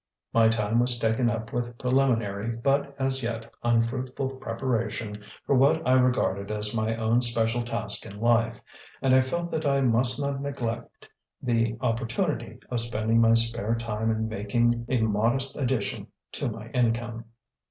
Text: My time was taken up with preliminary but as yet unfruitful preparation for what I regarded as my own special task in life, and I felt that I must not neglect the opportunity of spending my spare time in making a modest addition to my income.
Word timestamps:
My 0.33 0.49
time 0.49 0.79
was 0.79 0.97
taken 0.97 1.29
up 1.29 1.53
with 1.53 1.77
preliminary 1.77 2.55
but 2.57 2.95
as 2.97 3.21
yet 3.21 3.53
unfruitful 3.63 4.31
preparation 4.37 5.23
for 5.45 5.53
what 5.53 5.87
I 5.87 5.93
regarded 5.93 6.49
as 6.49 6.73
my 6.73 6.95
own 6.95 7.21
special 7.21 7.61
task 7.61 8.07
in 8.07 8.19
life, 8.19 8.59
and 9.03 9.13
I 9.13 9.21
felt 9.21 9.51
that 9.51 9.67
I 9.67 9.81
must 9.81 10.19
not 10.19 10.41
neglect 10.41 11.07
the 11.39 11.77
opportunity 11.81 12.57
of 12.71 12.79
spending 12.79 13.21
my 13.21 13.35
spare 13.35 13.75
time 13.75 14.09
in 14.09 14.27
making 14.27 14.87
a 14.89 15.01
modest 15.03 15.55
addition 15.55 16.07
to 16.31 16.49
my 16.49 16.69
income. 16.71 17.25